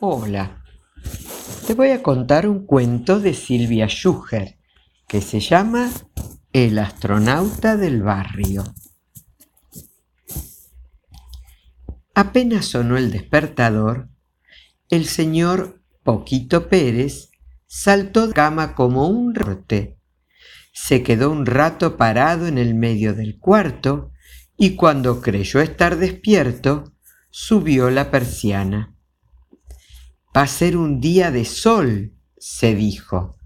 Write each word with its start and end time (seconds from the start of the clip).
Hola, 0.00 0.62
te 1.66 1.74
voy 1.74 1.90
a 1.90 2.04
contar 2.04 2.48
un 2.48 2.66
cuento 2.66 3.18
de 3.18 3.34
Silvia 3.34 3.88
Schuher 3.88 4.56
que 5.08 5.20
se 5.20 5.40
llama 5.40 5.90
El 6.52 6.78
astronauta 6.78 7.76
del 7.76 8.04
barrio. 8.04 8.62
Apenas 12.14 12.66
sonó 12.66 12.96
el 12.96 13.10
despertador, 13.10 14.08
el 14.88 15.06
señor 15.06 15.82
Poquito 16.04 16.68
Pérez 16.68 17.32
saltó 17.66 18.28
de 18.28 18.34
cama 18.34 18.76
como 18.76 19.08
un 19.08 19.34
rote. 19.34 19.98
Se 20.72 21.02
quedó 21.02 21.32
un 21.32 21.44
rato 21.44 21.96
parado 21.96 22.46
en 22.46 22.58
el 22.58 22.76
medio 22.76 23.14
del 23.14 23.40
cuarto 23.40 24.12
y 24.56 24.76
cuando 24.76 25.20
creyó 25.20 25.60
estar 25.60 25.96
despierto, 25.96 26.92
subió 27.30 27.90
la 27.90 28.12
persiana. 28.12 28.94
Va 30.38 30.42
a 30.42 30.46
ser 30.46 30.76
un 30.76 31.00
día 31.00 31.32
de 31.32 31.44
sol, 31.44 32.14
se 32.36 32.76
dijo, 32.76 33.38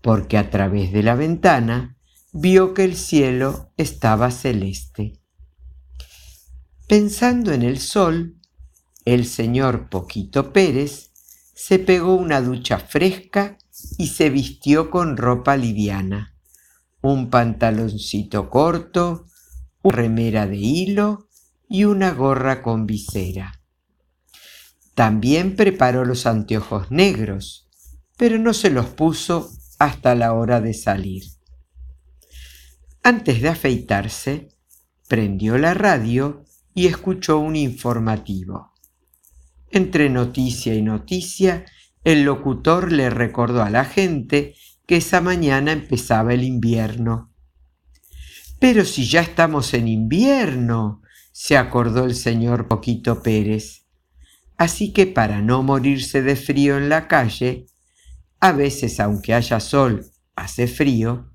porque 0.00 0.38
a 0.38 0.48
través 0.48 0.92
de 0.92 1.02
la 1.02 1.16
ventana 1.16 1.98
vio 2.32 2.72
que 2.72 2.84
el 2.84 2.94
cielo 2.94 3.72
estaba 3.76 4.30
celeste. 4.30 5.20
Pensando 6.86 7.52
en 7.52 7.62
el 7.62 7.80
sol, 7.80 8.36
el 9.04 9.26
señor 9.26 9.88
Poquito 9.88 10.52
Pérez 10.52 11.10
se 11.52 11.80
pegó 11.80 12.14
una 12.14 12.40
ducha 12.40 12.78
fresca 12.78 13.58
y 13.98 14.06
se 14.06 14.30
vistió 14.30 14.88
con 14.88 15.16
ropa 15.16 15.56
liviana, 15.56 16.36
un 17.02 17.28
pantaloncito 17.28 18.50
corto, 18.50 19.26
una 19.82 19.96
remera 19.96 20.46
de 20.46 20.58
hilo 20.58 21.26
y 21.68 21.86
una 21.86 22.12
gorra 22.12 22.62
con 22.62 22.86
visera. 22.86 23.65
También 24.96 25.56
preparó 25.56 26.06
los 26.06 26.24
anteojos 26.24 26.90
negros, 26.90 27.68
pero 28.16 28.38
no 28.38 28.54
se 28.54 28.70
los 28.70 28.86
puso 28.86 29.50
hasta 29.78 30.14
la 30.14 30.32
hora 30.32 30.62
de 30.62 30.72
salir. 30.72 31.22
Antes 33.02 33.42
de 33.42 33.50
afeitarse, 33.50 34.48
prendió 35.06 35.58
la 35.58 35.74
radio 35.74 36.46
y 36.74 36.86
escuchó 36.86 37.38
un 37.38 37.56
informativo. 37.56 38.72
Entre 39.70 40.08
noticia 40.08 40.74
y 40.74 40.80
noticia, 40.80 41.66
el 42.02 42.22
locutor 42.24 42.90
le 42.90 43.10
recordó 43.10 43.62
a 43.62 43.68
la 43.68 43.84
gente 43.84 44.54
que 44.86 44.96
esa 44.96 45.20
mañana 45.20 45.72
empezaba 45.72 46.32
el 46.32 46.42
invierno. 46.42 47.34
Pero 48.58 48.86
si 48.86 49.06
ya 49.06 49.20
estamos 49.20 49.74
en 49.74 49.88
invierno, 49.88 51.02
se 51.32 51.58
acordó 51.58 52.06
el 52.06 52.14
señor 52.14 52.66
Poquito 52.66 53.22
Pérez. 53.22 53.85
Así 54.58 54.92
que 54.92 55.06
para 55.06 55.42
no 55.42 55.62
morirse 55.62 56.22
de 56.22 56.36
frío 56.36 56.78
en 56.78 56.88
la 56.88 57.08
calle, 57.08 57.66
a 58.40 58.52
veces 58.52 59.00
aunque 59.00 59.34
haya 59.34 59.60
sol, 59.60 60.06
hace 60.34 60.66
frío, 60.66 61.32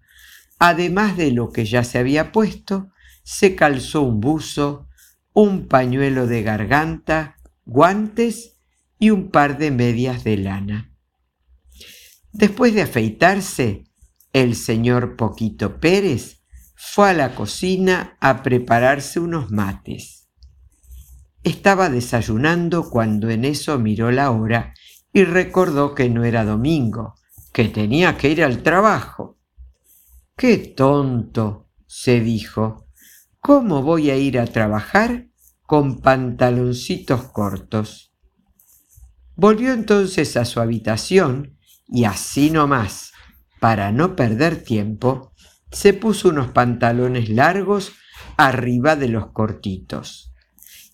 además 0.60 1.18
de 1.18 1.32
lo 1.32 1.52
que 1.52 1.66
ya 1.66 1.84
se 1.84 1.98
había 2.00 2.32
puesto, 2.32 2.92
se 3.24 3.56
calzó 3.56 4.02
un 4.02 4.20
buzo, 4.20 4.88
un 5.34 5.68
pañuelo 5.68 6.28
de 6.28 6.44
garganta, 6.44 7.38
guantes 7.66 8.58
y 9.00 9.10
un 9.12 9.30
par 9.30 9.58
de 9.58 9.72
medias 9.72 10.24
de 10.24 10.38
lana. 10.38 10.92
Después 12.32 12.74
de 12.74 12.84
afeitarse, 12.84 13.84
el 14.34 14.56
señor 14.56 15.16
Poquito 15.16 15.80
Pérez 15.80 16.42
fue 16.76 17.10
a 17.10 17.14
la 17.14 17.36
cocina 17.36 18.18
a 18.20 18.42
prepararse 18.42 19.20
unos 19.20 19.52
mates. 19.52 20.30
Estaba 21.44 21.90
desayunando 21.90 22.88
cuando 22.92 23.32
en 23.32 23.46
eso 23.46 23.80
miró 23.80 24.12
la 24.12 24.30
hora 24.30 24.76
y 25.12 25.24
recordó 25.24 25.96
que 25.96 26.08
no 26.08 26.24
era 26.24 26.46
domingo, 26.46 27.16
que 27.52 27.68
tenía 27.68 28.16
que 28.16 28.30
ir 28.30 28.44
al 28.44 28.62
trabajo. 28.62 29.40
¡Qué 30.38 30.58
tonto! 30.58 31.68
se 31.88 32.20
dijo. 32.22 32.86
¿Cómo 33.40 33.82
voy 33.82 34.12
a 34.12 34.18
ir 34.18 34.40
a 34.40 34.46
trabajar 34.46 35.28
con 35.64 36.00
pantaloncitos 36.00 37.24
cortos? 37.32 38.14
Volvió 39.36 39.74
entonces 39.74 40.38
a 40.38 40.46
su 40.46 40.60
habitación 40.60 41.58
y 41.88 42.04
así 42.04 42.52
nomás, 42.52 43.14
para 43.60 43.92
no 43.92 44.16
perder 44.16 44.64
tiempo, 44.64 45.34
se 45.72 45.94
puso 45.94 46.30
unos 46.30 46.52
pantalones 46.52 47.30
largos 47.30 47.94
arriba 48.38 48.96
de 48.96 49.08
los 49.08 49.32
cortitos 49.32 50.31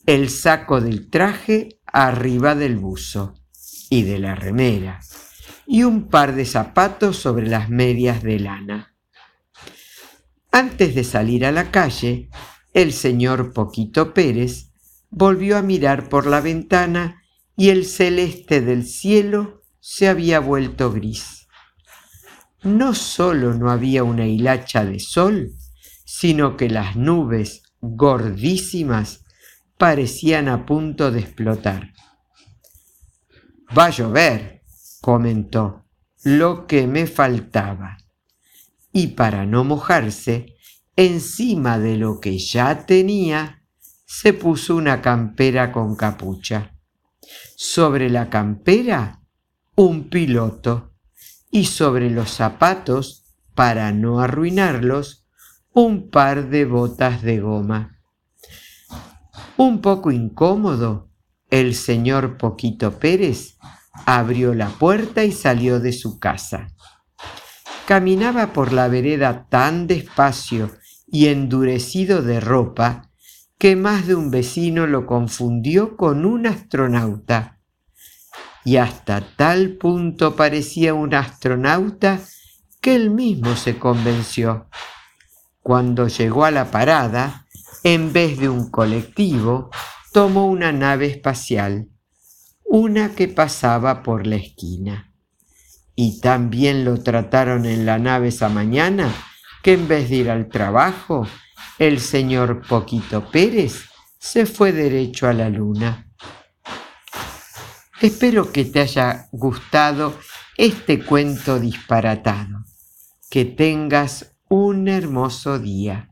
el 0.07 0.29
saco 0.29 0.79
del 0.79 1.09
traje 1.09 1.81
arriba 1.85 2.55
del 2.55 2.77
buzo 2.77 3.35
y 3.89 4.03
de 4.03 4.19
la 4.19 4.35
remera 4.35 5.01
y 5.65 5.83
un 5.83 6.07
par 6.07 6.33
de 6.33 6.45
zapatos 6.45 7.17
sobre 7.17 7.45
las 7.47 7.69
medias 7.69 8.23
de 8.23 8.39
lana. 8.39 8.95
Antes 10.49 10.95
de 10.95 11.03
salir 11.03 11.45
a 11.45 11.51
la 11.51 11.71
calle, 11.71 12.29
el 12.73 12.93
señor 12.93 13.51
Poquito 13.51 14.13
Pérez 14.13 14.71
volvió 15.09 15.57
a 15.57 15.61
mirar 15.61 16.07
por 16.07 16.25
la 16.25 16.39
ventana 16.39 17.21
y 17.57 17.67
el 17.67 17.85
celeste 17.85 18.61
del 18.61 18.85
cielo 18.85 19.61
se 19.81 20.07
había 20.07 20.39
vuelto 20.39 20.89
gris. 20.89 21.47
No 22.63 22.95
solo 22.95 23.53
no 23.55 23.71
había 23.71 24.05
una 24.05 24.25
hilacha 24.25 24.85
de 24.85 25.01
sol, 25.01 25.51
sino 26.05 26.55
que 26.55 26.69
las 26.69 26.95
nubes 26.95 27.63
gordísimas 27.81 29.25
parecían 29.77 30.47
a 30.47 30.65
punto 30.65 31.11
de 31.11 31.19
explotar. 31.19 31.93
Va 33.77 33.85
a 33.85 33.89
llover, 33.89 34.63
comentó, 35.01 35.85
lo 36.23 36.67
que 36.67 36.87
me 36.87 37.07
faltaba. 37.07 37.97
Y 38.91 39.07
para 39.07 39.45
no 39.45 39.63
mojarse, 39.63 40.55
encima 40.95 41.77
de 41.77 41.97
lo 41.97 42.19
que 42.19 42.39
ya 42.39 42.85
tenía, 42.85 43.63
se 44.05 44.33
puso 44.33 44.75
una 44.75 45.01
campera 45.01 45.71
con 45.71 45.95
capucha. 45.95 46.73
Sobre 47.55 48.09
la 48.09 48.29
campera, 48.29 49.21
un 49.75 50.09
piloto. 50.09 50.93
Y 51.51 51.65
sobre 51.65 52.09
los 52.09 52.31
zapatos, 52.31 53.25
para 53.53 53.91
no 53.91 54.19
arruinarlos, 54.19 55.25
un 55.73 56.09
par 56.09 56.49
de 56.49 56.65
botas 56.65 57.21
de 57.21 57.39
goma. 57.39 57.96
Un 59.57 59.81
poco 59.81 60.11
incómodo, 60.11 61.09
el 61.49 61.75
señor 61.75 62.37
Poquito 62.37 62.99
Pérez 62.99 63.57
abrió 64.05 64.53
la 64.53 64.69
puerta 64.69 65.23
y 65.23 65.31
salió 65.31 65.79
de 65.79 65.93
su 65.93 66.19
casa. 66.19 66.73
Caminaba 67.87 68.53
por 68.53 68.73
la 68.73 68.87
vereda 68.87 69.47
tan 69.49 69.87
despacio 69.87 70.71
y 71.07 71.27
endurecido 71.27 72.21
de 72.21 72.39
ropa 72.39 73.09
que 73.57 73.75
más 73.75 74.05
de 74.07 74.15
un 74.15 74.29
vecino 74.29 74.85
lo 74.85 75.05
confundió 75.05 75.97
con 75.97 76.25
un 76.25 76.45
astronauta. 76.45 77.59
Y 78.63 78.77
hasta 78.77 79.21
tal 79.21 79.77
punto 79.77 80.35
parecía 80.35 80.93
un 80.93 81.15
astronauta 81.15 82.19
que 82.81 82.95
él 82.95 83.09
mismo 83.09 83.55
se 83.55 83.79
convenció. 83.79 84.67
Cuando 85.61 86.07
llegó 86.07 86.45
a 86.45 86.51
la 86.51 86.69
parada, 86.69 87.46
en 87.83 88.13
vez 88.13 88.39
de 88.39 88.49
un 88.49 88.69
colectivo, 88.69 89.69
tomó 90.11 90.47
una 90.47 90.71
nave 90.71 91.07
espacial, 91.07 91.89
una 92.63 93.15
que 93.15 93.27
pasaba 93.27 94.03
por 94.03 94.27
la 94.27 94.35
esquina. 94.35 95.13
Y 95.95 96.19
también 96.19 96.85
lo 96.85 97.01
trataron 97.01 97.65
en 97.65 97.85
la 97.85 97.97
nave 97.97 98.27
esa 98.27 98.49
mañana 98.49 99.13
que 99.63 99.73
en 99.73 99.87
vez 99.87 100.09
de 100.09 100.17
ir 100.17 100.29
al 100.29 100.49
trabajo, 100.49 101.27
el 101.79 101.99
señor 101.99 102.61
Poquito 102.67 103.29
Pérez 103.29 103.85
se 104.19 104.45
fue 104.45 104.71
derecho 104.71 105.27
a 105.27 105.33
la 105.33 105.49
luna. 105.49 106.11
Espero 108.01 108.51
que 108.51 108.65
te 108.65 108.79
haya 108.79 109.27
gustado 109.31 110.17
este 110.57 111.03
cuento 111.03 111.59
disparatado. 111.59 112.63
Que 113.29 113.45
tengas 113.45 114.35
un 114.49 114.87
hermoso 114.87 115.59
día. 115.59 116.11